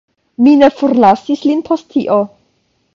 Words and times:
Mi 0.45 0.53
ne 0.61 0.69
forlasis 0.79 1.47
lin 1.51 1.63
post 1.71 1.93
tio. 1.95 2.21